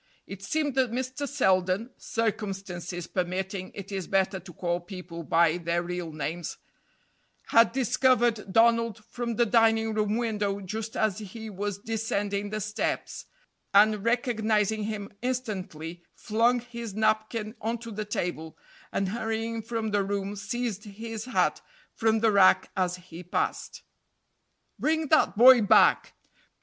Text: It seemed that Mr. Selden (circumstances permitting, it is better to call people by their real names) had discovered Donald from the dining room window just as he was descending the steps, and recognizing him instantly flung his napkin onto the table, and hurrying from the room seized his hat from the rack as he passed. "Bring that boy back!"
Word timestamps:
It 0.25 0.41
seemed 0.41 0.73
that 0.73 0.89
Mr. 0.91 1.29
Selden 1.29 1.91
(circumstances 1.95 3.05
permitting, 3.05 3.69
it 3.75 3.91
is 3.91 4.07
better 4.07 4.39
to 4.39 4.51
call 4.51 4.79
people 4.79 5.21
by 5.21 5.59
their 5.59 5.83
real 5.83 6.11
names) 6.11 6.57
had 7.49 7.71
discovered 7.71 8.51
Donald 8.51 9.03
from 9.05 9.35
the 9.35 9.45
dining 9.45 9.93
room 9.93 10.17
window 10.17 10.59
just 10.59 10.97
as 10.97 11.19
he 11.19 11.51
was 11.51 11.77
descending 11.77 12.49
the 12.49 12.59
steps, 12.61 13.27
and 13.75 14.03
recognizing 14.03 14.85
him 14.85 15.11
instantly 15.21 16.01
flung 16.15 16.61
his 16.61 16.95
napkin 16.95 17.53
onto 17.61 17.91
the 17.91 18.03
table, 18.03 18.57
and 18.91 19.09
hurrying 19.09 19.61
from 19.61 19.91
the 19.91 20.03
room 20.03 20.35
seized 20.35 20.85
his 20.85 21.25
hat 21.25 21.61
from 21.93 22.21
the 22.21 22.31
rack 22.31 22.71
as 22.75 22.95
he 22.95 23.21
passed. 23.21 23.83
"Bring 24.79 25.09
that 25.09 25.37
boy 25.37 25.61
back!" 25.61 26.15